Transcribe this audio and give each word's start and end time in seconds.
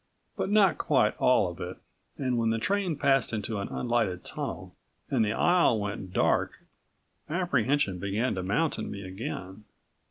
But 0.35 0.49
not 0.49 0.79
quite 0.79 1.15
all 1.17 1.47
of 1.51 1.59
it 1.61 1.77
and 2.17 2.35
when 2.35 2.49
the 2.49 2.57
train 2.57 2.95
passed 2.95 3.33
into 3.33 3.59
an 3.59 3.67
unlighted 3.67 4.23
tunnel 4.25 4.75
and 5.11 5.23
the 5.23 5.33
aisle 5.33 5.79
went 5.79 6.11
dark 6.11 6.53
apprehension 7.29 7.99
began 7.99 8.33
to 8.33 8.41
mount 8.41 8.79
in 8.79 8.89
me 8.89 9.03
again. 9.03 9.63